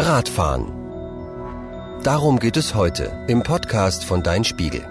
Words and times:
Radfahren. 0.00 0.70
Darum 2.04 2.38
geht 2.38 2.56
es 2.56 2.76
heute 2.76 3.24
im 3.26 3.42
Podcast 3.42 4.04
von 4.04 4.22
Dein 4.22 4.44
Spiegel. 4.44 4.82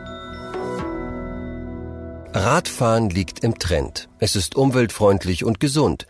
Radfahren 2.33 3.09
liegt 3.09 3.41
im 3.41 3.57
Trend. 3.57 4.09
Es 4.19 4.35
ist 4.35 4.55
umweltfreundlich 4.55 5.45
und 5.45 5.61
gesund. 5.61 6.07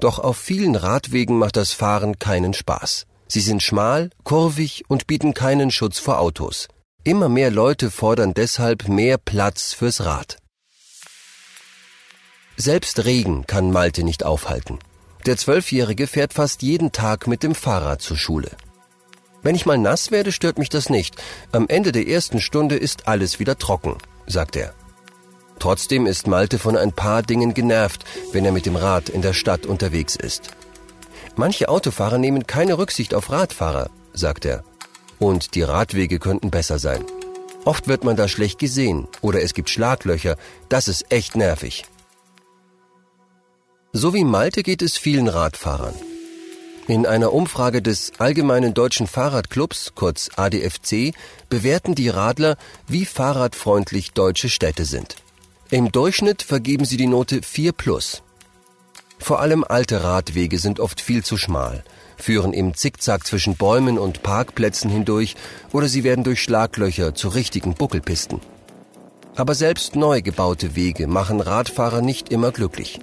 Doch 0.00 0.18
auf 0.18 0.36
vielen 0.36 0.74
Radwegen 0.74 1.38
macht 1.38 1.56
das 1.56 1.70
Fahren 1.70 2.18
keinen 2.18 2.52
Spaß. 2.52 3.06
Sie 3.28 3.40
sind 3.40 3.62
schmal, 3.62 4.10
kurvig 4.24 4.82
und 4.88 5.06
bieten 5.06 5.32
keinen 5.32 5.70
Schutz 5.70 6.00
vor 6.00 6.18
Autos. 6.18 6.66
Immer 7.04 7.28
mehr 7.28 7.52
Leute 7.52 7.92
fordern 7.92 8.34
deshalb 8.34 8.88
mehr 8.88 9.16
Platz 9.16 9.74
fürs 9.74 10.04
Rad. 10.04 10.38
Selbst 12.56 13.04
Regen 13.04 13.46
kann 13.46 13.70
Malte 13.70 14.02
nicht 14.02 14.24
aufhalten. 14.24 14.80
Der 15.26 15.36
Zwölfjährige 15.36 16.06
fährt 16.06 16.32
fast 16.32 16.62
jeden 16.62 16.92
Tag 16.92 17.26
mit 17.26 17.42
dem 17.42 17.54
Fahrrad 17.54 18.00
zur 18.00 18.16
Schule. 18.16 18.50
Wenn 19.42 19.54
ich 19.54 19.66
mal 19.66 19.78
nass 19.78 20.10
werde, 20.10 20.32
stört 20.32 20.58
mich 20.58 20.68
das 20.68 20.90
nicht. 20.90 21.16
Am 21.52 21.68
Ende 21.68 21.92
der 21.92 22.08
ersten 22.08 22.40
Stunde 22.40 22.76
ist 22.76 23.08
alles 23.08 23.38
wieder 23.38 23.58
trocken, 23.58 23.96
sagt 24.26 24.56
er. 24.56 24.74
Trotzdem 25.58 26.06
ist 26.06 26.26
Malte 26.26 26.58
von 26.58 26.76
ein 26.76 26.92
paar 26.92 27.22
Dingen 27.22 27.52
genervt, 27.52 28.04
wenn 28.32 28.46
er 28.46 28.52
mit 28.52 28.64
dem 28.64 28.76
Rad 28.76 29.10
in 29.10 29.20
der 29.20 29.34
Stadt 29.34 29.66
unterwegs 29.66 30.16
ist. 30.16 30.50
Manche 31.36 31.68
Autofahrer 31.68 32.18
nehmen 32.18 32.46
keine 32.46 32.78
Rücksicht 32.78 33.14
auf 33.14 33.30
Radfahrer, 33.30 33.90
sagt 34.14 34.46
er. 34.46 34.64
Und 35.18 35.54
die 35.54 35.62
Radwege 35.62 36.18
könnten 36.18 36.50
besser 36.50 36.78
sein. 36.78 37.04
Oft 37.66 37.88
wird 37.88 38.04
man 38.04 38.16
da 38.16 38.26
schlecht 38.26 38.58
gesehen 38.58 39.06
oder 39.20 39.42
es 39.42 39.52
gibt 39.52 39.68
Schlaglöcher. 39.68 40.36
Das 40.70 40.88
ist 40.88 41.12
echt 41.12 41.36
nervig. 41.36 41.84
So 44.02 44.14
wie 44.14 44.24
Malte 44.24 44.62
geht 44.62 44.80
es 44.80 44.96
vielen 44.96 45.28
Radfahrern. 45.28 45.92
In 46.88 47.04
einer 47.04 47.34
Umfrage 47.34 47.82
des 47.82 48.12
Allgemeinen 48.16 48.72
Deutschen 48.72 49.06
Fahrradclubs, 49.06 49.92
kurz 49.94 50.30
ADFC, 50.36 51.12
bewerten 51.50 51.94
die 51.94 52.08
Radler, 52.08 52.56
wie 52.88 53.04
fahrradfreundlich 53.04 54.12
deutsche 54.12 54.48
Städte 54.48 54.86
sind. 54.86 55.16
Im 55.68 55.92
Durchschnitt 55.92 56.42
vergeben 56.42 56.86
sie 56.86 56.96
die 56.96 57.08
Note 57.08 57.42
4 57.42 57.72
plus. 57.72 58.22
Vor 59.18 59.40
allem 59.40 59.64
alte 59.68 60.02
Radwege 60.02 60.58
sind 60.58 60.80
oft 60.80 61.02
viel 61.02 61.22
zu 61.22 61.36
schmal, 61.36 61.84
führen 62.16 62.54
im 62.54 62.72
Zickzack 62.72 63.26
zwischen 63.26 63.56
Bäumen 63.56 63.98
und 63.98 64.22
Parkplätzen 64.22 64.88
hindurch 64.88 65.36
oder 65.74 65.88
sie 65.88 66.04
werden 66.04 66.24
durch 66.24 66.40
Schlaglöcher 66.40 67.14
zu 67.14 67.28
richtigen 67.28 67.74
Buckelpisten. 67.74 68.40
Aber 69.36 69.54
selbst 69.54 69.94
neu 69.94 70.22
gebaute 70.22 70.74
Wege 70.74 71.06
machen 71.06 71.42
Radfahrer 71.42 72.00
nicht 72.00 72.32
immer 72.32 72.50
glücklich 72.50 72.98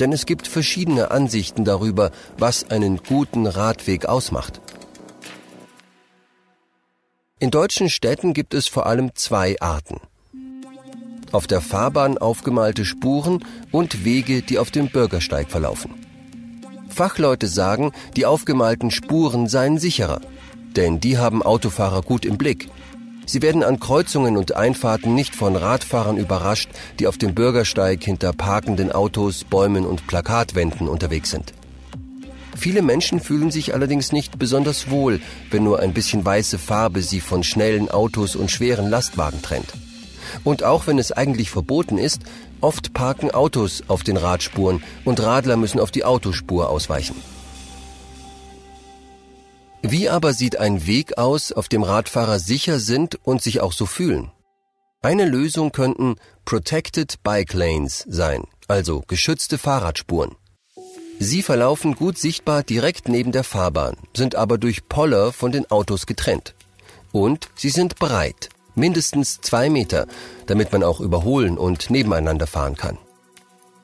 denn 0.00 0.12
es 0.12 0.26
gibt 0.26 0.48
verschiedene 0.48 1.10
Ansichten 1.10 1.64
darüber, 1.64 2.10
was 2.38 2.70
einen 2.70 2.98
guten 2.98 3.46
Radweg 3.46 4.06
ausmacht. 4.06 4.60
In 7.38 7.50
deutschen 7.50 7.88
Städten 7.88 8.32
gibt 8.32 8.54
es 8.54 8.66
vor 8.66 8.86
allem 8.86 9.14
zwei 9.14 9.60
Arten. 9.60 10.00
Auf 11.32 11.46
der 11.46 11.60
Fahrbahn 11.60 12.18
aufgemalte 12.18 12.84
Spuren 12.84 13.44
und 13.70 14.04
Wege, 14.04 14.42
die 14.42 14.58
auf 14.58 14.70
dem 14.70 14.88
Bürgersteig 14.88 15.50
verlaufen. 15.50 15.94
Fachleute 16.88 17.46
sagen, 17.46 17.92
die 18.16 18.26
aufgemalten 18.26 18.90
Spuren 18.90 19.48
seien 19.48 19.78
sicherer, 19.78 20.20
denn 20.76 21.00
die 21.00 21.18
haben 21.18 21.42
Autofahrer 21.42 22.02
gut 22.02 22.24
im 22.24 22.36
Blick 22.36 22.68
Sie 23.26 23.42
werden 23.42 23.62
an 23.62 23.78
Kreuzungen 23.78 24.36
und 24.36 24.56
Einfahrten 24.56 25.14
nicht 25.14 25.36
von 25.36 25.56
Radfahrern 25.56 26.16
überrascht, 26.16 26.70
die 26.98 27.06
auf 27.06 27.18
dem 27.18 27.34
Bürgersteig 27.34 28.02
hinter 28.02 28.32
parkenden 28.32 28.90
Autos, 28.90 29.44
Bäumen 29.44 29.86
und 29.86 30.06
Plakatwänden 30.06 30.88
unterwegs 30.88 31.30
sind. 31.30 31.52
Viele 32.56 32.82
Menschen 32.82 33.20
fühlen 33.20 33.50
sich 33.50 33.72
allerdings 33.72 34.12
nicht 34.12 34.38
besonders 34.38 34.90
wohl, 34.90 35.20
wenn 35.50 35.64
nur 35.64 35.78
ein 35.80 35.94
bisschen 35.94 36.24
weiße 36.24 36.58
Farbe 36.58 37.02
sie 37.02 37.20
von 37.20 37.42
schnellen 37.42 37.90
Autos 37.90 38.36
und 38.36 38.50
schweren 38.50 38.90
Lastwagen 38.90 39.40
trennt. 39.40 39.72
Und 40.44 40.62
auch 40.62 40.86
wenn 40.86 40.98
es 40.98 41.12
eigentlich 41.12 41.50
verboten 41.50 41.98
ist, 41.98 42.22
oft 42.60 42.92
parken 42.92 43.30
Autos 43.30 43.82
auf 43.88 44.02
den 44.02 44.16
Radspuren 44.16 44.82
und 45.04 45.20
Radler 45.20 45.56
müssen 45.56 45.80
auf 45.80 45.90
die 45.90 46.04
Autospur 46.04 46.68
ausweichen. 46.68 47.14
Wie 49.82 50.08
aber 50.10 50.34
sieht 50.34 50.56
ein 50.58 50.86
Weg 50.86 51.16
aus, 51.16 51.52
auf 51.52 51.68
dem 51.68 51.82
Radfahrer 51.82 52.38
sicher 52.38 52.78
sind 52.78 53.18
und 53.24 53.42
sich 53.42 53.60
auch 53.60 53.72
so 53.72 53.86
fühlen? 53.86 54.30
Eine 55.02 55.24
Lösung 55.24 55.72
könnten 55.72 56.16
Protected 56.44 57.22
Bike 57.22 57.54
Lanes 57.54 58.04
sein, 58.06 58.44
also 58.68 59.02
geschützte 59.06 59.56
Fahrradspuren. 59.56 60.36
Sie 61.18 61.42
verlaufen 61.42 61.94
gut 61.94 62.18
sichtbar 62.18 62.62
direkt 62.62 63.08
neben 63.08 63.32
der 63.32 63.44
Fahrbahn, 63.44 63.96
sind 64.14 64.34
aber 64.34 64.58
durch 64.58 64.88
Poller 64.88 65.32
von 65.32 65.52
den 65.52 65.70
Autos 65.70 66.06
getrennt. 66.06 66.54
Und 67.12 67.48
sie 67.54 67.70
sind 67.70 67.96
breit, 67.98 68.50
mindestens 68.74 69.40
zwei 69.40 69.70
Meter, 69.70 70.06
damit 70.46 70.72
man 70.72 70.82
auch 70.82 71.00
überholen 71.00 71.56
und 71.56 71.88
nebeneinander 71.88 72.46
fahren 72.46 72.76
kann. 72.76 72.98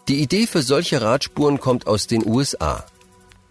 Die 0.09 0.21
Idee 0.21 0.47
für 0.47 0.63
solche 0.63 1.01
Radspuren 1.01 1.59
kommt 1.59 1.87
aus 1.87 2.07
den 2.07 2.27
USA. 2.27 2.85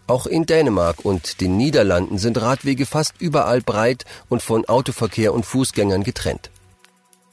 Auch 0.06 0.26
in 0.26 0.46
Dänemark 0.46 1.04
und 1.04 1.40
den 1.40 1.56
Niederlanden 1.56 2.18
sind 2.18 2.40
Radwege 2.40 2.86
fast 2.86 3.14
überall 3.18 3.60
breit 3.60 4.04
und 4.28 4.40
von 4.40 4.64
Autoverkehr 4.64 5.34
und 5.34 5.44
Fußgängern 5.44 6.04
getrennt. 6.04 6.50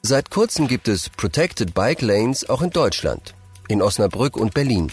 Seit 0.02 0.32
kurzem 0.32 0.68
gibt 0.68 0.88
es 0.88 1.10
Protected 1.10 1.74
Bike 1.74 2.02
Lanes 2.02 2.50
auch 2.50 2.62
in 2.62 2.72
Deutschland, 2.72 3.36
in 3.68 3.82
Osnabrück 3.82 4.36
und 4.36 4.54
Berlin. 4.54 4.92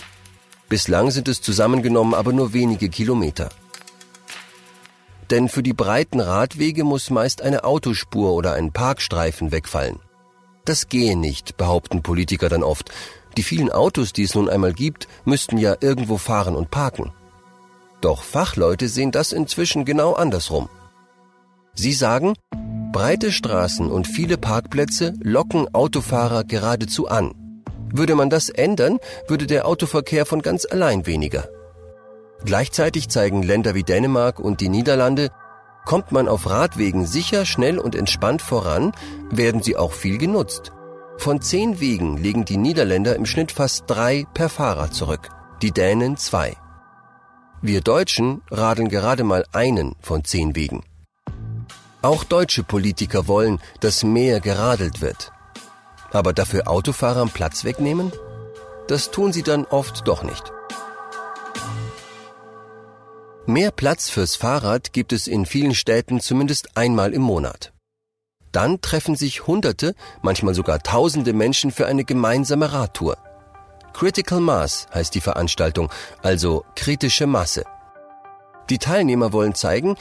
Bislang 0.68 1.10
sind 1.10 1.26
es 1.26 1.40
zusammengenommen 1.40 2.14
aber 2.14 2.32
nur 2.32 2.52
wenige 2.52 2.90
Kilometer. 2.90 3.48
Denn 5.30 5.48
für 5.48 5.62
die 5.62 5.72
breiten 5.72 6.20
Radwege 6.20 6.84
muss 6.84 7.08
meist 7.08 7.40
eine 7.40 7.64
Autospur 7.64 8.34
oder 8.34 8.52
ein 8.52 8.72
Parkstreifen 8.72 9.52
wegfallen. 9.52 10.00
Das 10.64 10.88
gehe 10.88 11.16
nicht, 11.16 11.56
behaupten 11.56 12.02
Politiker 12.02 12.48
dann 12.48 12.62
oft. 12.62 12.90
Die 13.36 13.42
vielen 13.42 13.72
Autos, 13.72 14.12
die 14.12 14.24
es 14.24 14.34
nun 14.34 14.48
einmal 14.50 14.74
gibt, 14.74 15.08
müssten 15.24 15.56
ja 15.56 15.76
irgendwo 15.80 16.18
fahren 16.18 16.54
und 16.54 16.70
parken. 16.70 17.12
Doch 18.00 18.22
Fachleute 18.22 18.88
sehen 18.88 19.10
das 19.10 19.32
inzwischen 19.32 19.84
genau 19.84 20.14
andersrum. 20.14 20.68
Sie 21.74 21.92
sagen, 21.92 22.34
breite 22.92 23.30
Straßen 23.30 23.90
und 23.90 24.06
viele 24.06 24.38
Parkplätze 24.38 25.14
locken 25.20 25.72
Autofahrer 25.74 26.44
geradezu 26.44 27.08
an. 27.08 27.32
Würde 27.92 28.14
man 28.14 28.30
das 28.30 28.48
ändern, 28.48 28.98
würde 29.28 29.46
der 29.46 29.66
Autoverkehr 29.66 30.26
von 30.26 30.42
ganz 30.42 30.64
allein 30.64 31.06
weniger. 31.06 31.48
Gleichzeitig 32.44 33.08
zeigen 33.08 33.42
Länder 33.42 33.74
wie 33.74 33.82
Dänemark 33.82 34.40
und 34.40 34.60
die 34.60 34.68
Niederlande, 34.68 35.30
kommt 35.84 36.12
man 36.12 36.28
auf 36.28 36.48
Radwegen 36.48 37.06
sicher, 37.06 37.44
schnell 37.44 37.78
und 37.78 37.94
entspannt 37.94 38.42
voran, 38.42 38.92
werden 39.30 39.62
sie 39.62 39.76
auch 39.76 39.92
viel 39.92 40.18
genutzt. 40.18 40.72
Von 41.18 41.42
zehn 41.42 41.80
Wegen 41.80 42.16
legen 42.16 42.44
die 42.44 42.56
Niederländer 42.56 43.14
im 43.16 43.26
Schnitt 43.26 43.52
fast 43.52 43.84
drei 43.86 44.24
per 44.32 44.48
Fahrer 44.48 44.90
zurück, 44.90 45.28
die 45.60 45.72
Dänen 45.72 46.16
zwei. 46.16 46.56
Wir 47.62 47.82
Deutschen 47.82 48.40
radeln 48.50 48.88
gerade 48.88 49.22
mal 49.22 49.44
einen 49.52 49.94
von 50.00 50.24
zehn 50.24 50.56
Wegen. 50.56 50.82
Auch 52.00 52.24
deutsche 52.24 52.62
Politiker 52.62 53.28
wollen, 53.28 53.60
dass 53.80 54.02
mehr 54.02 54.40
geradelt 54.40 55.02
wird. 55.02 55.30
Aber 56.10 56.32
dafür 56.32 56.68
Autofahrern 56.68 57.28
Platz 57.28 57.64
wegnehmen? 57.64 58.12
Das 58.88 59.10
tun 59.10 59.34
sie 59.34 59.42
dann 59.42 59.66
oft 59.66 60.08
doch 60.08 60.22
nicht. 60.22 60.52
Mehr 63.46 63.70
Platz 63.70 64.08
fürs 64.08 64.36
Fahrrad 64.36 64.94
gibt 64.94 65.12
es 65.12 65.26
in 65.26 65.44
vielen 65.44 65.74
Städten 65.74 66.20
zumindest 66.20 66.76
einmal 66.78 67.12
im 67.12 67.22
Monat. 67.22 67.72
Dann 68.52 68.80
treffen 68.80 69.16
sich 69.16 69.46
Hunderte, 69.46 69.94
manchmal 70.22 70.54
sogar 70.54 70.82
Tausende 70.82 71.34
Menschen 71.34 71.70
für 71.70 71.86
eine 71.86 72.04
gemeinsame 72.04 72.72
Radtour. 72.72 73.18
Critical 73.92 74.40
Mass 74.40 74.86
heißt 74.94 75.14
die 75.14 75.20
Veranstaltung, 75.20 75.90
also 76.22 76.64
kritische 76.74 77.26
Masse. 77.26 77.64
Die 78.70 78.78
Teilnehmer 78.78 79.32
wollen 79.32 79.54
zeigen, 79.54 79.96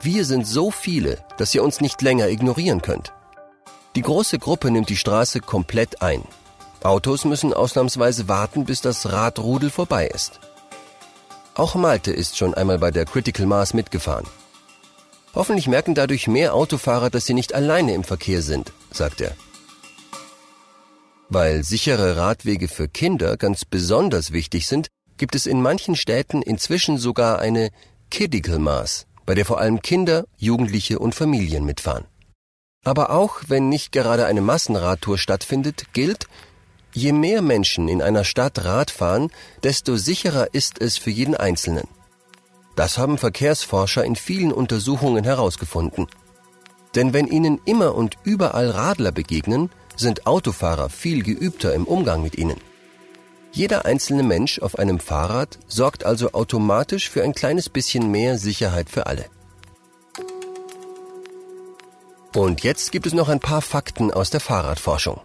wir 0.00 0.24
sind 0.24 0.46
so 0.46 0.70
viele, 0.70 1.18
dass 1.36 1.54
ihr 1.54 1.62
uns 1.62 1.80
nicht 1.80 2.02
länger 2.02 2.28
ignorieren 2.28 2.82
könnt. 2.82 3.12
Die 3.96 4.02
große 4.02 4.38
Gruppe 4.38 4.70
nimmt 4.70 4.88
die 4.88 4.96
Straße 4.96 5.40
komplett 5.40 6.02
ein. 6.02 6.24
Autos 6.82 7.24
müssen 7.24 7.54
ausnahmsweise 7.54 8.28
warten, 8.28 8.64
bis 8.64 8.80
das 8.80 9.12
Radrudel 9.12 9.70
vorbei 9.70 10.06
ist. 10.06 10.40
Auch 11.54 11.76
Malte 11.76 12.12
ist 12.12 12.36
schon 12.36 12.54
einmal 12.54 12.78
bei 12.78 12.90
der 12.90 13.04
Critical 13.04 13.46
Mass 13.46 13.72
mitgefahren. 13.72 14.26
Hoffentlich 15.34 15.68
merken 15.68 15.94
dadurch 15.94 16.26
mehr 16.26 16.54
Autofahrer, 16.54 17.10
dass 17.10 17.26
sie 17.26 17.34
nicht 17.34 17.54
alleine 17.54 17.94
im 17.94 18.04
Verkehr 18.04 18.42
sind, 18.42 18.72
sagt 18.90 19.20
er. 19.20 19.32
Weil 21.28 21.64
sichere 21.64 22.16
Radwege 22.16 22.68
für 22.68 22.88
Kinder 22.88 23.36
ganz 23.36 23.64
besonders 23.64 24.32
wichtig 24.32 24.66
sind, 24.66 24.88
gibt 25.16 25.34
es 25.34 25.46
in 25.46 25.62
manchen 25.62 25.96
Städten 25.96 26.42
inzwischen 26.42 26.98
sogar 26.98 27.38
eine 27.38 27.70
Kidical 28.10 28.58
Maß, 28.58 29.06
bei 29.26 29.34
der 29.34 29.44
vor 29.44 29.58
allem 29.58 29.80
Kinder, 29.80 30.24
Jugendliche 30.36 30.98
und 30.98 31.14
Familien 31.14 31.64
mitfahren. 31.64 32.04
Aber 32.84 33.10
auch 33.10 33.40
wenn 33.48 33.68
nicht 33.68 33.92
gerade 33.92 34.26
eine 34.26 34.42
Massenradtour 34.42 35.16
stattfindet, 35.16 35.86
gilt, 35.94 36.28
je 36.92 37.12
mehr 37.12 37.42
Menschen 37.42 37.88
in 37.88 38.02
einer 38.02 38.24
Stadt 38.24 38.64
Rad 38.64 38.90
fahren, 38.90 39.30
desto 39.62 39.96
sicherer 39.96 40.52
ist 40.52 40.80
es 40.80 40.98
für 40.98 41.10
jeden 41.10 41.34
Einzelnen. 41.34 41.88
Das 42.76 42.98
haben 42.98 43.18
Verkehrsforscher 43.18 44.04
in 44.04 44.16
vielen 44.16 44.52
Untersuchungen 44.52 45.24
herausgefunden. 45.24 46.06
Denn 46.94 47.12
wenn 47.12 47.26
ihnen 47.26 47.60
immer 47.64 47.94
und 47.94 48.16
überall 48.24 48.70
Radler 48.70 49.12
begegnen, 49.12 49.70
sind 49.96 50.26
Autofahrer 50.26 50.88
viel 50.88 51.22
geübter 51.22 51.74
im 51.74 51.84
Umgang 51.84 52.22
mit 52.22 52.36
ihnen. 52.36 52.60
Jeder 53.52 53.84
einzelne 53.84 54.24
Mensch 54.24 54.58
auf 54.58 54.78
einem 54.78 54.98
Fahrrad 54.98 55.58
sorgt 55.68 56.04
also 56.04 56.32
automatisch 56.32 57.08
für 57.08 57.22
ein 57.22 57.34
kleines 57.34 57.68
bisschen 57.68 58.10
mehr 58.10 58.36
Sicherheit 58.36 58.90
für 58.90 59.06
alle. 59.06 59.26
Und 62.34 62.64
jetzt 62.64 62.90
gibt 62.90 63.06
es 63.06 63.12
noch 63.12 63.28
ein 63.28 63.38
paar 63.38 63.62
Fakten 63.62 64.12
aus 64.12 64.30
der 64.30 64.40
Fahrradforschung. 64.40 65.20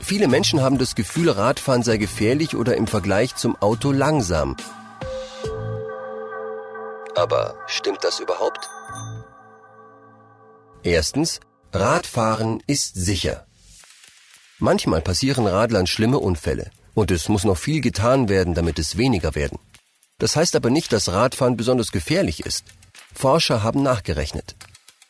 Viele 0.00 0.26
Menschen 0.26 0.62
haben 0.62 0.78
das 0.78 0.94
Gefühl, 0.94 1.30
Radfahren 1.30 1.82
sei 1.82 1.98
gefährlich 1.98 2.56
oder 2.56 2.76
im 2.76 2.86
Vergleich 2.86 3.36
zum 3.36 3.56
Auto 3.60 3.92
langsam. 3.92 4.56
Aber 7.14 7.54
stimmt 7.66 8.02
das 8.02 8.20
überhaupt? 8.20 8.68
Erstens, 10.82 11.40
Radfahren 11.74 12.62
ist 12.66 12.96
sicher. 12.96 13.46
Manchmal 14.58 15.00
passieren 15.00 15.46
Radlern 15.46 15.86
schlimme 15.86 16.18
Unfälle 16.18 16.70
und 16.92 17.10
es 17.10 17.30
muss 17.30 17.44
noch 17.44 17.56
viel 17.56 17.80
getan 17.80 18.28
werden, 18.28 18.52
damit 18.52 18.78
es 18.78 18.98
weniger 18.98 19.34
werden. 19.34 19.58
Das 20.18 20.36
heißt 20.36 20.54
aber 20.54 20.68
nicht, 20.68 20.92
dass 20.92 21.08
Radfahren 21.08 21.56
besonders 21.56 21.90
gefährlich 21.90 22.44
ist. 22.44 22.66
Forscher 23.14 23.62
haben 23.62 23.82
nachgerechnet. 23.82 24.54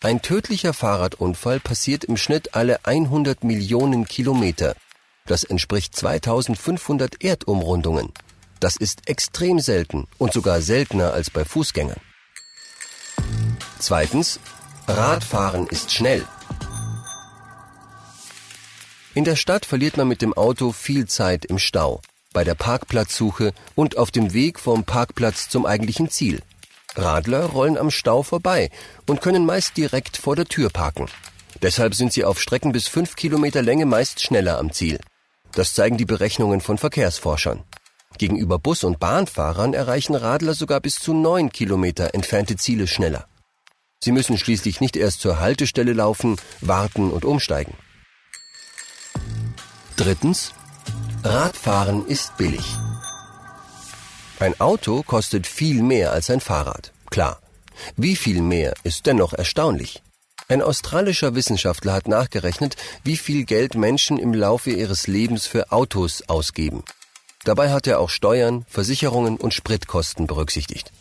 Ein 0.01 0.23
tödlicher 0.23 0.73
Fahrradunfall 0.73 1.59
passiert 1.59 2.05
im 2.05 2.17
Schnitt 2.17 2.55
alle 2.55 2.85
100 2.87 3.43
Millionen 3.43 4.07
Kilometer. 4.07 4.77
Das 5.27 5.43
entspricht 5.43 5.97
2500 5.97 7.25
Erdumrundungen. 7.25 8.13
Das 8.61 8.77
ist 8.77 9.09
extrem 9.09 9.59
selten 9.59 10.07
und 10.17 10.33
sogar 10.33 10.63
seltener 10.63 11.13
als 11.13 11.29
bei 11.29 11.45
Fußgängern. 11.45 12.01
Zweitens, 13.81 14.39
Radfahren 14.87 15.67
ist 15.67 15.93
schnell. 15.93 16.25
In 19.15 19.25
der 19.25 19.37
Stadt 19.37 19.67
verliert 19.67 19.99
man 19.99 20.09
mit 20.09 20.23
dem 20.23 20.33
Auto 20.33 20.73
viel 20.73 21.07
Zeit 21.07 21.45
im 21.45 21.59
Stau, 21.59 22.01
bei 22.33 22.45
der 22.45 22.55
Parkplatzsuche 22.55 23.53
und 23.75 23.99
auf 23.99 24.11
dem 24.11 24.33
Weg 24.33 24.59
vom 24.59 24.85
Parkplatz 24.85 25.51
zum 25.51 25.67
eigentlichen 25.67 26.09
Ziel. 26.09 26.41
Radler 26.97 27.45
rollen 27.45 27.77
am 27.77 27.91
Stau 27.91 28.23
vorbei 28.23 28.71
und 29.07 29.21
können 29.21 29.45
meist 29.45 29.77
direkt 29.77 30.17
vor 30.17 30.35
der 30.35 30.47
Tür 30.47 30.71
parken. 30.71 31.09
Deshalb 31.61 31.95
sind 31.95 32.15
sie 32.15 32.25
auf 32.25 32.41
Strecken 32.41 32.73
bis 32.73 32.89
fünf 32.89 33.15
Kilometer 33.15 33.61
Länge 33.61 33.85
meist 33.85 34.23
schneller 34.23 34.59
am 34.59 34.73
Ziel. 34.73 34.99
Das 35.53 35.75
zeigen 35.75 35.99
die 35.99 36.07
Berechnungen 36.07 36.63
von 36.63 36.79
Verkehrsforschern. 36.79 37.65
Gegenüber 38.17 38.59
Bus- 38.59 38.85
und 38.85 38.99
Bahnfahrern 38.99 39.75
erreichen 39.75 40.15
Radler 40.15 40.55
sogar 40.55 40.81
bis 40.81 40.99
zu 40.99 41.13
neun 41.13 41.51
Kilometer 41.51 42.15
entfernte 42.15 42.57
Ziele 42.57 42.87
schneller. 42.87 43.27
Sie 44.01 44.13
müssen 44.13 44.39
schließlich 44.39 44.81
nicht 44.81 44.97
erst 44.97 45.21
zur 45.21 45.39
Haltestelle 45.39 45.93
laufen, 45.93 46.37
warten 46.63 47.11
und 47.11 47.27
umsteigen. 47.27 47.75
Drittens, 49.97 50.53
Radfahren 51.23 52.07
ist 52.07 52.37
billig. 52.37 52.65
Ein 54.41 54.59
Auto 54.61 55.03
kostet 55.03 55.47
viel 55.47 55.83
mehr 55.83 56.13
als 56.13 56.31
ein 56.31 56.41
Fahrrad, 56.41 56.93
klar. 57.11 57.41
Wie 57.97 58.17
viel 58.17 58.43
mehr 58.43 58.75
ist 58.85 59.07
dennoch 59.07 59.33
erstaunlich. 59.33 60.03
Ein 60.49 60.63
australischer 60.63 61.35
Wissenschaftler 61.35 61.93
hat 61.93 62.09
nachgerechnet, 62.09 62.77
wie 63.05 63.17
viel 63.17 63.45
Geld 63.45 63.75
Menschen 63.75 64.19
im 64.19 64.35
Laufe 64.35 64.71
ihres 64.71 65.07
Lebens 65.07 65.47
für 65.47 65.73
Autos 65.73 66.23
ausgeben. 66.29 66.85
Dabei 67.45 67.71
hat 67.71 67.87
er 67.87 68.01
auch 68.01 68.11
Steuern, 68.11 68.65
Versicherungen 68.69 69.37
und 69.37 69.55
Spritkosten 69.55 70.27
berücksichtigt. 70.27 70.93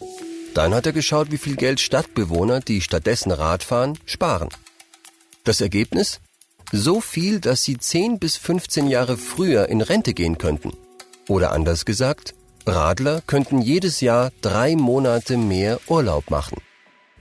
Dann 0.53 0.73
hat 0.73 0.85
er 0.85 0.93
geschaut, 0.93 1.31
wie 1.31 1.37
viel 1.37 1.55
Geld 1.55 1.79
Stadtbewohner, 1.79 2.59
die 2.59 2.81
stattdessen 2.81 3.31
Rad 3.31 3.63
fahren, 3.63 3.97
sparen. 4.05 4.49
Das 5.43 5.61
Ergebnis? 5.61 6.19
So 6.71 7.01
viel, 7.01 7.41
dass 7.41 7.63
sie 7.63 7.77
10 7.77 8.19
bis 8.19 8.37
15 8.37 8.87
Jahre 8.87 9.17
früher 9.17 9.67
in 9.67 9.81
Rente 9.81 10.13
gehen 10.13 10.37
könnten. 10.37 10.71
Oder 11.27 11.51
anders 11.51 11.83
gesagt, 11.85 12.33
Radler 12.65 13.21
könnten 13.27 13.61
jedes 13.61 13.99
Jahr 13.99 14.31
drei 14.41 14.75
Monate 14.75 15.35
mehr 15.35 15.79
Urlaub 15.87 16.29
machen. 16.29 16.61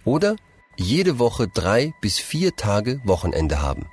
Oder 0.05 0.37
jede 0.76 1.19
Woche 1.19 1.49
drei 1.49 1.93
bis 2.00 2.19
vier 2.19 2.55
Tage 2.55 3.00
Wochenende 3.05 3.61
haben. 3.61 3.87